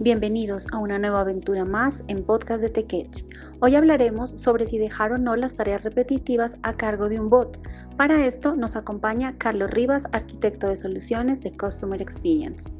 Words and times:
Bienvenidos 0.00 0.68
a 0.72 0.78
una 0.78 0.96
nueva 0.96 1.22
aventura 1.22 1.64
más 1.64 2.04
en 2.06 2.24
Podcast 2.24 2.62
de 2.62 2.70
TechEdge. 2.70 3.26
Hoy 3.60 3.74
hablaremos 3.74 4.30
sobre 4.30 4.64
si 4.64 4.78
dejar 4.78 5.10
o 5.10 5.18
no 5.18 5.34
las 5.34 5.56
tareas 5.56 5.82
repetitivas 5.82 6.56
a 6.62 6.76
cargo 6.76 7.08
de 7.08 7.18
un 7.18 7.28
bot. 7.28 7.58
Para 7.96 8.24
esto 8.24 8.54
nos 8.54 8.76
acompaña 8.76 9.36
Carlos 9.38 9.72
Rivas, 9.72 10.04
arquitecto 10.12 10.68
de 10.68 10.76
soluciones 10.76 11.42
de 11.42 11.56
Customer 11.56 12.00
Experience. 12.00 12.72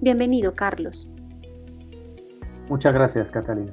Bienvenido, 0.00 0.56
Carlos. 0.56 1.08
Muchas 2.68 2.92
gracias, 2.92 3.30
Catalina. 3.30 3.72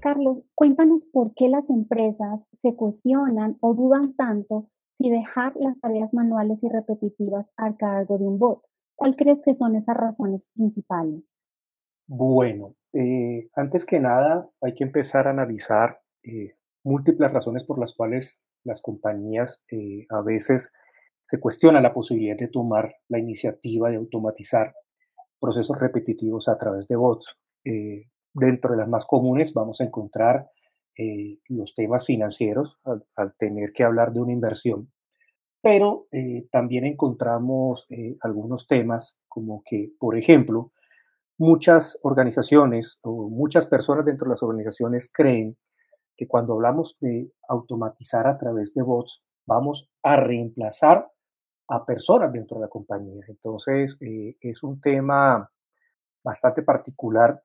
Carlos, 0.00 0.42
cuéntanos 0.54 1.06
por 1.06 1.32
qué 1.34 1.48
las 1.48 1.70
empresas 1.70 2.44
se 2.52 2.74
cuestionan 2.74 3.56
o 3.60 3.72
dudan 3.72 4.12
tanto 4.12 4.68
si 4.98 5.08
dejar 5.08 5.56
las 5.56 5.80
tareas 5.80 6.12
manuales 6.12 6.62
y 6.62 6.68
repetitivas 6.68 7.50
a 7.56 7.74
cargo 7.74 8.18
de 8.18 8.26
un 8.26 8.38
bot. 8.38 8.60
¿Cuál 8.96 9.16
crees 9.16 9.40
que 9.42 9.54
son 9.54 9.76
esas 9.76 9.96
razones 9.96 10.52
principales? 10.54 11.38
Bueno, 12.10 12.74
eh, 12.94 13.50
antes 13.54 13.84
que 13.84 14.00
nada 14.00 14.48
hay 14.62 14.74
que 14.74 14.82
empezar 14.82 15.26
a 15.26 15.30
analizar 15.30 16.00
eh, 16.22 16.54
múltiples 16.82 17.30
razones 17.30 17.64
por 17.64 17.78
las 17.78 17.92
cuales 17.92 18.40
las 18.64 18.80
compañías 18.80 19.62
eh, 19.70 20.06
a 20.08 20.22
veces 20.22 20.72
se 21.26 21.38
cuestiona 21.38 21.82
la 21.82 21.92
posibilidad 21.92 22.36
de 22.36 22.48
tomar 22.48 22.94
la 23.08 23.18
iniciativa 23.18 23.90
de 23.90 23.96
automatizar 23.96 24.72
procesos 25.38 25.78
repetitivos 25.78 26.48
a 26.48 26.56
través 26.56 26.88
de 26.88 26.96
bots. 26.96 27.36
dentro 28.32 28.70
de 28.70 28.78
las 28.78 28.88
más 28.88 29.04
comunes 29.04 29.52
vamos 29.52 29.80
a 29.80 29.84
encontrar 29.84 30.48
los 31.48 31.74
temas 31.74 32.06
financieros 32.06 32.78
al, 32.84 33.34
tener 33.36 33.72
que 33.72 33.84
hablar 33.84 34.12
de 34.12 34.20
una 34.20 34.32
inversión, 34.32 34.90
pero 35.62 36.06
también 36.50 36.86
encontramos 36.86 37.86
algunos 38.22 38.66
temas 38.66 39.18
como 39.28 39.62
que, 39.64 39.92
por 39.98 40.16
ejemplo, 40.16 40.72
muchas 41.38 41.98
organizaciones 42.02 42.98
o 43.02 43.28
muchas 43.30 43.66
personas 43.66 44.04
dentro 44.04 44.26
de 44.26 44.30
las 44.30 44.42
organizaciones 44.42 45.10
creen 45.12 45.56
que 46.16 46.26
cuando 46.26 46.54
hablamos 46.54 46.98
de 47.00 47.30
automatizar 47.48 48.26
a 48.26 48.36
través 48.36 48.74
de 48.74 48.82
bots, 48.82 49.22
vamos 49.46 49.88
a 50.02 50.16
reemplazar 50.16 51.08
a 51.68 51.86
personas 51.86 52.32
dentro 52.32 52.56
de 52.56 52.62
la 52.62 52.68
compañía. 52.68 53.24
Entonces, 53.28 53.96
eh, 54.00 54.36
es 54.40 54.62
un 54.62 54.80
tema 54.80 55.48
bastante 56.24 56.62
particular 56.62 57.40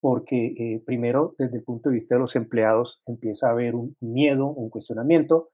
porque 0.00 0.54
eh, 0.58 0.82
primero, 0.84 1.34
desde 1.38 1.58
el 1.58 1.64
punto 1.64 1.88
de 1.88 1.94
vista 1.94 2.16
de 2.16 2.20
los 2.20 2.36
empleados, 2.36 3.00
empieza 3.06 3.48
a 3.48 3.52
haber 3.52 3.74
un 3.74 3.96
miedo, 4.00 4.46
un 4.46 4.68
cuestionamiento, 4.68 5.50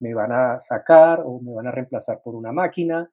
me 0.00 0.12
van 0.12 0.32
a 0.32 0.60
sacar 0.60 1.22
o 1.24 1.40
me 1.40 1.54
van 1.54 1.68
a 1.68 1.70
reemplazar 1.70 2.20
por 2.22 2.34
una 2.34 2.52
máquina 2.52 3.10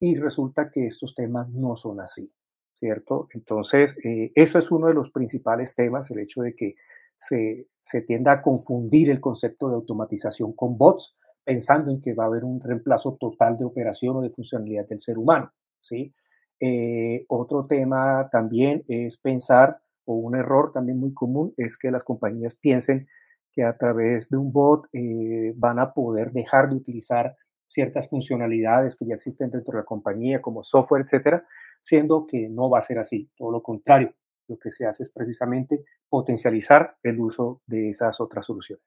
y 0.00 0.16
resulta 0.16 0.70
que 0.70 0.86
estos 0.86 1.14
temas 1.14 1.48
no 1.48 1.76
son 1.76 2.00
así. 2.00 2.30
¿Cierto? 2.76 3.28
Entonces, 3.32 3.96
eh, 4.04 4.32
eso 4.34 4.58
es 4.58 4.70
uno 4.70 4.88
de 4.88 4.94
los 4.94 5.10
principales 5.10 5.74
temas, 5.74 6.10
el 6.10 6.18
hecho 6.18 6.42
de 6.42 6.54
que 6.54 6.74
se, 7.16 7.68
se, 7.82 8.02
tienda 8.02 8.32
a 8.32 8.42
confundir 8.42 9.08
el 9.08 9.18
concepto 9.18 9.70
de 9.70 9.76
automatización 9.76 10.52
con 10.52 10.76
bots, 10.76 11.16
pensando 11.42 11.90
en 11.90 12.02
que 12.02 12.12
va 12.12 12.24
a 12.24 12.26
haber 12.26 12.44
un 12.44 12.60
reemplazo 12.60 13.16
total 13.18 13.56
de 13.56 13.64
operación 13.64 14.16
o 14.16 14.20
de 14.20 14.28
funcionalidad 14.28 14.86
del 14.86 15.00
ser 15.00 15.16
humano, 15.16 15.50
¿sí? 15.80 16.12
Eh, 16.60 17.24
otro 17.28 17.66
tema 17.66 18.28
también 18.30 18.84
es 18.88 19.16
pensar, 19.16 19.78
o 20.04 20.14
un 20.14 20.36
error 20.36 20.70
también 20.72 20.98
muy 20.98 21.14
común, 21.14 21.54
es 21.56 21.78
que 21.78 21.90
las 21.90 22.04
compañías 22.04 22.54
piensen 22.56 23.08
que 23.52 23.64
a 23.64 23.74
través 23.78 24.28
de 24.28 24.36
un 24.36 24.52
bot 24.52 24.86
eh, 24.92 25.54
van 25.56 25.78
a 25.78 25.94
poder 25.94 26.30
dejar 26.32 26.68
de 26.68 26.76
utilizar 26.76 27.36
ciertas 27.66 28.08
funcionalidades 28.08 28.96
que 28.96 29.06
ya 29.06 29.14
existen 29.14 29.50
dentro 29.50 29.72
de 29.72 29.78
la 29.78 29.84
compañía, 29.84 30.42
como 30.42 30.62
software, 30.62 31.02
etcétera, 31.02 31.46
siendo 31.86 32.26
que 32.26 32.48
no 32.48 32.68
va 32.68 32.80
a 32.80 32.82
ser 32.82 32.98
así, 32.98 33.30
todo 33.36 33.52
lo 33.52 33.62
contrario, 33.62 34.12
lo 34.48 34.58
que 34.58 34.72
se 34.72 34.86
hace 34.86 35.04
es 35.04 35.10
precisamente 35.10 35.84
potencializar 36.08 36.96
el 37.04 37.20
uso 37.20 37.62
de 37.66 37.90
esas 37.90 38.20
otras 38.20 38.44
soluciones. 38.44 38.84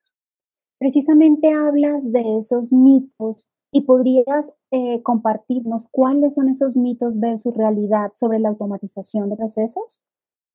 Precisamente 0.78 1.50
hablas 1.50 2.12
de 2.12 2.38
esos 2.38 2.72
mitos 2.72 3.48
y 3.72 3.82
podrías 3.82 4.52
eh, 4.70 5.02
compartirnos 5.02 5.86
cuáles 5.90 6.34
son 6.34 6.50
esos 6.50 6.76
mitos 6.76 7.18
versus 7.18 7.56
realidad 7.56 8.12
sobre 8.16 8.38
la 8.38 8.50
automatización 8.50 9.30
de 9.30 9.36
procesos. 9.36 10.02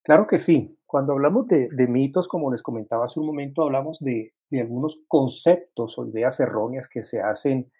Claro 0.04 0.28
que 0.28 0.38
sí. 0.38 0.78
Cuando 0.86 1.14
hablamos 1.14 1.48
de, 1.48 1.88
mitos, 1.88 2.28
como 2.28 2.52
les 2.52 2.62
comentaba 2.62 3.06
hace 3.06 3.20
un 3.20 3.26
momento, 3.26 3.64
hablamos 3.64 4.00
de, 4.00 4.34
de 4.52 4.62
algunos 4.62 5.04
conceptos 5.08 5.98
o 5.98 6.06
ideas 6.06 6.40
erróneas 6.40 6.88
que 6.88 7.04
se 7.04 7.22
hacen 7.22 7.72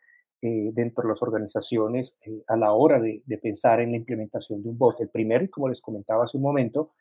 eh, 0.48 0.70
dentro 0.74 1.02
de 1.02 1.10
las 1.10 1.24
organizaciones 1.24 2.20
eh, 2.22 2.44
a 2.46 2.56
la 2.56 2.72
hora 2.72 3.00
de, 3.00 3.24
pensar 3.42 3.80
en 3.80 3.90
la 3.90 3.98
implementación 3.98 4.62
de 4.62 4.70
un 4.70 4.78
bot. 4.78 5.02
El 5.02 5.10
primero, 5.10 5.44
y 5.44 5.50
como 5.50 5.68
les 5.68 5.82
comentaba 5.82 6.26
hace 6.26 6.38
un 6.38 6.44
momento, 6.44 6.92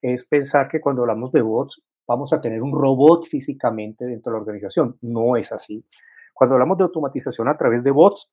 es 0.00 0.24
pensar 0.24 0.66
que 0.66 0.80
cuando 0.80 1.02
hablamos 1.02 1.30
de 1.30 1.42
bots 1.42 1.82
vamos 2.08 2.32
a 2.32 2.40
tener 2.40 2.62
un 2.62 2.72
robot 2.72 3.26
físicamente 3.26 4.06
dentro 4.06 4.32
de 4.32 4.38
la 4.38 4.40
organización. 4.40 4.96
No 5.02 5.36
es 5.36 5.52
así. 5.52 5.84
Cuando 6.32 6.54
hablamos 6.54 6.78
de 6.78 6.84
automatización 6.84 7.48
a 7.48 7.58
través 7.58 7.84
de 7.84 7.90
bots, 7.90 8.30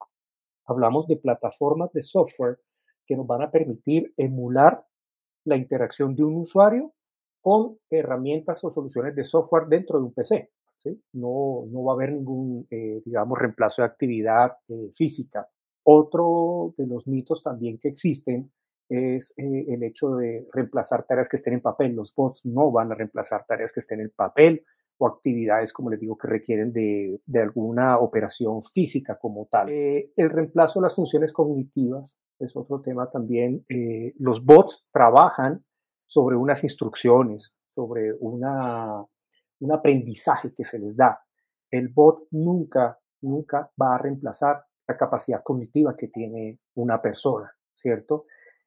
hablamos 0.65 1.07
de 1.07 1.17
plataformas 1.17 1.91
de 1.91 2.01
software 2.01 2.57
que 3.05 3.17
nos 3.17 3.27
van 3.27 3.41
a 3.41 3.51
permitir 3.51 4.13
emular 4.15 4.85
la 5.43 5.57
interacción 5.57 6.15
de 6.15 6.23
un 6.23 6.37
usuario 6.37 6.93
con 7.41 7.79
herramientas 7.89 8.63
o 8.63 8.71
soluciones 8.71 9.13
de 9.13 9.25
software 9.25 9.65
dentro 9.67 9.99
de 9.99 10.05
un 10.05 10.13
PC. 10.13 10.51
No, 11.13 11.65
no 11.69 11.83
va 11.83 11.93
a 11.93 11.95
haber 11.95 12.13
ningún, 12.13 12.67
eh, 12.69 13.01
digamos, 13.05 13.37
reemplazo 13.37 13.81
de 13.81 13.87
actividad 13.87 14.53
eh, 14.69 14.91
física. 14.95 15.47
Otro 15.83 16.73
de 16.77 16.87
los 16.87 17.07
mitos 17.07 17.43
también 17.43 17.77
que 17.79 17.89
existen 17.89 18.51
es 18.89 19.33
eh, 19.37 19.65
el 19.69 19.83
hecho 19.83 20.15
de 20.15 20.47
reemplazar 20.51 21.05
tareas 21.05 21.29
que 21.29 21.37
estén 21.37 21.55
en 21.55 21.61
papel. 21.61 21.95
Los 21.95 22.13
bots 22.15 22.45
no 22.45 22.71
van 22.71 22.91
a 22.91 22.95
reemplazar 22.95 23.45
tareas 23.45 23.71
que 23.73 23.79
estén 23.79 24.01
en 24.01 24.11
papel 24.15 24.63
o 24.97 25.07
actividades, 25.07 25.73
como 25.73 25.89
les 25.89 25.99
digo, 25.99 26.17
que 26.17 26.27
requieren 26.27 26.71
de, 26.71 27.19
de 27.25 27.41
alguna 27.41 27.97
operación 27.99 28.61
física 28.63 29.17
como 29.19 29.47
tal. 29.49 29.69
el 29.69 30.29
reemplazo 30.29 30.79
de 30.79 30.83
las 30.83 30.95
funciones 30.95 31.33
cognitivas 31.33 32.19
es 32.39 32.55
otro 32.55 32.79
tema 32.81 33.09
también. 33.09 33.65
los 34.19 34.45
bots 34.45 34.85
trabajan 34.93 35.63
sobre 36.07 36.35
unas 36.35 36.63
instrucciones, 36.63 37.55
sobre 37.73 38.13
una 38.19 39.03
un 39.63 39.71
aprendizaje 39.71 40.53
que 40.53 40.63
se 40.63 40.77
les 40.77 40.95
da. 40.97 41.19
El 41.71 41.87
bot 41.89 42.27
nunca, 42.31 42.99
nunca 43.21 43.71
va 43.81 43.95
a 43.95 43.97
reemplazar 43.97 44.63
la 44.87 44.97
capacidad 44.97 45.41
cognitiva 45.41 45.95
que 45.95 46.09
tiene 46.09 46.59
una 46.75 47.01
persona, 47.01 47.51
¿cierto? 47.73 48.25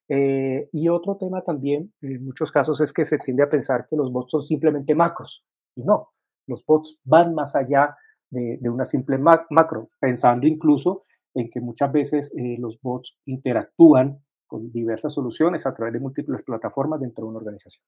Eh, 0.09 0.69
y 0.73 0.89
otro 0.89 1.17
tema 1.17 1.43
también, 1.43 1.93
en 2.01 2.25
muchos 2.25 2.51
casos, 2.51 2.81
es 2.81 2.93
que 2.93 3.05
se 3.05 3.19
tiende 3.19 3.43
a 3.43 3.51
pensar 3.51 3.87
que 3.89 3.97
los 3.97 4.11
bots 4.11 4.31
son 4.31 4.43
simplemente 4.43 4.95
macros. 4.95 5.45
Y 5.77 5.83
no, 5.83 6.13
los 6.47 6.65
bots 6.65 6.99
van 7.05 7.35
más 7.35 7.55
allá 7.55 7.97
de, 8.31 8.59
una 8.69 8.85
simple 8.85 9.19
macro, 9.19 9.91
pensando 10.01 10.47
incluso 10.47 11.05
en 11.35 11.51
que 11.51 11.61
muchas 11.61 11.93
veces 11.93 12.33
eh, 12.37 12.57
los 12.59 12.81
bots 12.81 13.19
interactúan 13.27 14.25
con 14.47 14.71
diversas 14.73 15.13
soluciones 15.13 15.67
a 15.67 15.75
través 15.75 15.93
de 15.93 16.01
múltiples 16.01 16.43
plataformas 16.43 17.01
dentro 17.01 17.25
de 17.25 17.31
una 17.31 17.39
organización. 17.39 17.85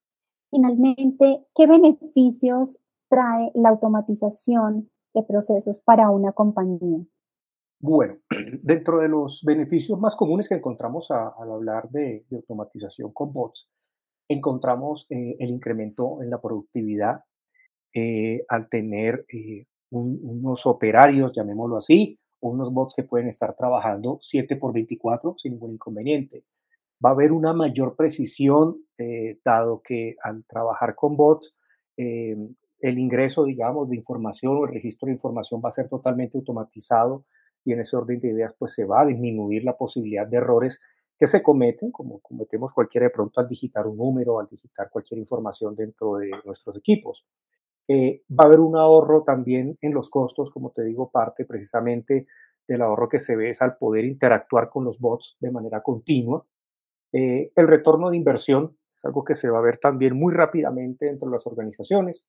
Finalmente, 0.51 1.47
¿qué 1.55 1.67
beneficios 1.67 2.79
trae 3.09 3.51
la 3.55 3.71
automatización 3.71 4.91
de 5.15 5.23
procesos 5.23 5.81
para 5.81 6.11
una 6.11 6.33
compañía? 6.33 7.05
Bueno, 7.81 8.17
dentro 8.63 8.99
de 8.99 9.09
los 9.09 9.43
beneficios 9.45 9.99
más 10.01 10.17
comunes 10.17 10.49
que 10.49 10.57
encontramos 10.57 11.11
al 11.11 11.51
hablar 11.51 11.89
de, 11.91 12.25
automatización 12.33 13.13
con 13.13 13.33
bots, 13.33 13.71
encontramos 14.29 15.07
eh, 15.11 15.37
el 15.39 15.51
incremento 15.51 16.23
en 16.23 16.31
la 16.31 16.41
productividad 16.41 17.23
eh, 17.95 18.45
al 18.49 18.69
tener 18.69 19.25
eh, 19.33 19.67
unos 19.91 20.67
operarios, 20.67 21.33
llamémoslo 21.35 21.79
así, 21.79 22.19
o 22.41 22.51
unos 22.51 22.73
bots 22.73 22.95
que 22.95 23.05
pueden 23.05 23.29
estar 23.29 23.57
trabajando 23.57 24.19
7 24.21 24.57
por 24.57 24.73
24 24.73 25.37
sin 25.39 25.53
ningún 25.53 25.75
inconveniente. 25.75 26.45
Va 27.05 27.11
a 27.11 27.13
haber 27.13 27.33
una 27.33 27.53
mayor 27.53 27.97
precisión, 27.97 28.83
dado 29.45 29.81
que 29.83 30.17
al 30.23 30.45
trabajar 30.45 30.97
con 30.97 31.17
bots, 31.17 31.55
el 32.81 32.99
ingreso, 32.99 33.45
digamos, 33.45 33.89
de 33.89 33.97
información 33.97 34.57
o 34.57 34.65
el 34.65 34.73
registro 34.73 35.07
de 35.07 35.13
información 35.13 35.61
va 35.65 35.71
a 35.71 35.73
ser 35.73 35.89
totalmente 35.89 36.39
automatizado 36.39 37.25
y 37.65 37.73
en 37.73 37.81
ese 37.81 37.97
orden 37.97 38.21
de 38.21 38.29
ideas 38.29 38.55
pues 38.59 38.73
se 38.73 38.85
va 38.85 39.03
a 39.03 39.07
disminuir 39.07 39.65
la 39.65 39.77
posibilidad 39.77 40.27
de 40.27 40.37
errores 40.37 40.81
que 41.19 41.27
se 41.27 41.43
cometen, 41.43 41.91
como 41.91 42.21
cometemos 42.21 42.73
cualquiera 42.73 43.07
de 43.07 43.11
pronto 43.11 43.41
al 43.41 43.49
digitar 43.49 43.87
un 43.87 43.97
número, 43.97 44.39
al 44.39 44.47
digitar 44.49 44.89
cualquier 44.91 45.19
información 45.19 45.75
dentro 45.75 46.17
de 46.17 46.31
nuestros 46.45 46.77
equipos. 46.77 47.27
Eh, 47.89 48.23
va 48.31 48.45
a 48.45 48.47
haber 48.47 48.61
un 48.61 48.77
ahorro 48.77 49.25
también 49.25 49.77
en 49.81 49.95
los 49.95 50.11
costos, 50.11 50.51
como 50.53 50.71
te 50.71 50.85
digo, 50.85 51.11
parte 51.11 51.45
precisamente 51.45 52.27
del 52.69 52.83
ahorro 52.83 53.09
que 53.09 53.19
se 53.19 53.35
ve 53.35 53.51
es 53.51 53.63
al 53.63 53.77
poder 53.79 54.05
interactuar 54.05 54.69
con 54.69 54.85
los 54.85 55.01
bots 55.01 55.37
de 55.41 55.51
manera 55.51 55.83
continua. 55.83 56.47
Eh, 57.13 57.51
el 57.57 57.67
retorno 57.67 58.11
de 58.11 58.17
inversión 58.17 58.77
es 58.95 59.05
algo 59.05 59.25
que 59.25 59.37
se 59.37 59.49
va 59.49 59.59
a 59.59 59.63
ver 59.63 59.79
también 59.79 60.15
muy 60.15 60.35
rápidamente 60.35 61.07
dentro 61.07 61.29
de 61.29 61.33
las 61.33 61.47
organizaciones 61.47 62.25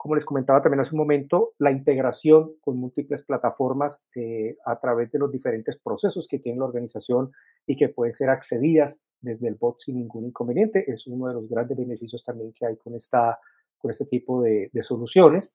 como 0.00 0.14
les 0.14 0.24
comentaba 0.24 0.62
también 0.62 0.80
hace 0.80 0.94
un 0.94 1.00
momento, 1.00 1.52
la 1.58 1.70
integración 1.70 2.54
con 2.62 2.78
múltiples 2.78 3.22
plataformas 3.22 4.02
eh, 4.16 4.56
a 4.64 4.80
través 4.80 5.12
de 5.12 5.18
los 5.18 5.30
diferentes 5.30 5.76
procesos 5.76 6.26
que 6.26 6.38
tiene 6.38 6.58
la 6.58 6.64
organización 6.64 7.32
y 7.66 7.76
que 7.76 7.90
pueden 7.90 8.14
ser 8.14 8.30
accedidas 8.30 8.98
desde 9.20 9.48
el 9.48 9.56
bot 9.56 9.78
sin 9.78 9.96
ningún 9.96 10.24
inconveniente. 10.24 10.90
Es 10.90 11.06
uno 11.06 11.28
de 11.28 11.34
los 11.34 11.46
grandes 11.50 11.76
beneficios 11.76 12.24
también 12.24 12.54
que 12.54 12.64
hay 12.64 12.78
con, 12.78 12.94
esta, 12.94 13.38
con 13.76 13.90
este 13.90 14.06
tipo 14.06 14.40
de, 14.40 14.70
soluciones. 14.80 15.54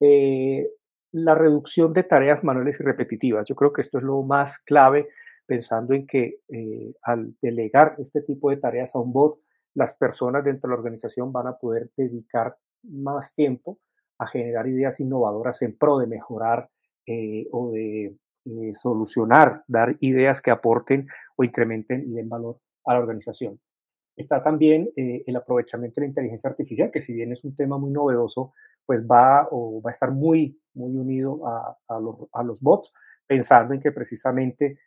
Eh, 0.00 0.70
la 1.12 1.34
reducción 1.34 1.92
de 1.92 2.04
tareas 2.04 2.42
manuales 2.42 2.80
y 2.80 2.82
repetitivas. 2.82 3.46
Yo 3.46 3.56
creo 3.56 3.74
que 3.74 3.82
esto 3.82 3.98
es 3.98 4.04
lo 4.04 4.22
más 4.22 4.58
clave 4.60 5.10
pensando 5.44 5.92
en 5.92 6.06
que 6.06 6.38
eh, 6.48 6.94
al 7.02 7.34
delegar 7.42 7.96
este 7.98 8.22
tipo 8.22 8.48
de 8.48 8.56
tareas 8.56 8.94
a 8.94 9.00
un 9.00 9.12
bot, 9.12 9.38
las 9.74 9.92
personas 9.92 10.42
dentro 10.44 10.66
de 10.66 10.74
la 10.74 10.78
organización 10.78 11.30
van 11.30 11.48
a 11.48 11.58
poder 11.58 11.90
dedicar 11.94 12.56
más 12.82 13.34
tiempo 13.34 13.78
a 14.18 14.26
generar 14.26 14.66
ideas 14.66 15.00
innovadoras 15.00 15.60
en 15.62 15.76
pro 15.76 15.98
de 15.98 16.06
mejorar 16.06 16.70
eh, 17.06 17.46
o 17.52 17.70
de 17.72 18.16
eh, 18.44 18.74
solucionar, 18.74 19.64
dar 19.66 19.96
ideas 20.00 20.40
que 20.40 20.50
aporten 20.50 21.08
o 21.36 21.44
incrementen 21.44 22.04
y 22.08 22.14
den 22.14 22.28
valor 22.28 22.58
a 22.84 22.94
la 22.94 23.00
organización. 23.00 23.60
Está 24.16 24.42
también 24.42 24.88
el 24.96 25.36
aprovechamiento 25.36 26.00
de 26.00 26.06
la 26.06 26.08
inteligencia 26.08 26.48
artificial, 26.48 26.90
que 26.90 27.02
si 27.02 27.12
bien 27.12 27.32
es 27.32 27.44
un 27.44 27.54
tema 27.54 27.76
muy 27.76 27.90
novedoso, 27.90 28.54
pues 28.86 29.06
va 29.06 29.46
o 29.50 29.82
va 29.82 29.90
a 29.90 29.92
estar 29.92 30.10
muy, 30.10 30.58
muy 30.72 30.96
unido 30.96 31.46
a, 31.46 32.00
los, 32.00 32.16
a 32.32 32.42
los 32.42 32.62
bots, 32.62 32.94
pensando 33.26 33.74
en 33.74 33.80
que 33.80 33.92
precisamente 33.92 34.78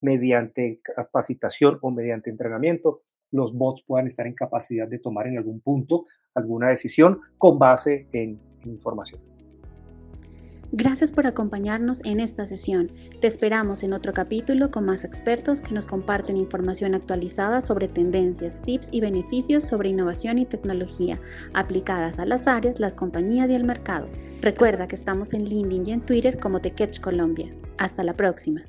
mediante 0.00 0.80
capacitación 0.82 1.78
o 1.80 1.90
mediante 1.90 2.30
entrenamiento, 2.30 3.02
los 3.32 3.52
bots 3.54 3.82
puedan 3.86 4.06
estar 4.06 4.26
en 4.26 4.34
capacidad 4.34 4.86
de 4.86 4.98
tomar 4.98 5.26
en 5.26 5.38
algún 5.38 5.60
punto 5.60 6.06
alguna 6.34 6.68
decisión 6.68 7.20
con 7.38 7.58
base 7.58 8.06
en, 8.12 8.38
información. 8.64 9.20
Gracias 10.74 11.12
por 11.12 11.26
acompañarnos 11.26 12.00
en 12.04 12.20
esta 12.20 12.46
sesión. 12.46 12.92
Te 13.20 13.26
esperamos 13.26 13.82
en 13.82 13.92
otro 13.92 14.14
capítulo 14.14 14.70
con 14.70 14.86
más 14.86 15.04
expertos 15.04 15.60
que 15.60 15.74
nos 15.74 15.86
comparten 15.86 16.36
información 16.36 16.94
actualizada 16.94 17.60
sobre 17.60 17.88
tendencias, 17.88 18.62
tips 18.62 18.88
y 18.90 19.00
beneficios 19.00 19.64
sobre 19.64 19.90
innovación 19.90 20.38
y 20.38 20.46
tecnología 20.46 21.20
aplicadas 21.52 22.18
a 22.18 22.24
las 22.24 22.46
áreas, 22.46 22.80
las 22.80 22.94
compañías 22.94 23.50
y 23.50 23.54
el 23.54 23.64
mercado. 23.64 24.08
Recuerda 24.40 24.88
que 24.88 24.96
estamos 24.96 25.34
en 25.34 25.44
LinkedIn 25.44 25.88
y 25.88 25.92
en 25.92 26.00
Twitter 26.06 26.38
como 26.38 26.60
TechEdge 26.60 27.00
Colombia. 27.00 27.52
Hasta 27.76 28.02
la 28.02 28.16
próxima. 28.16 28.62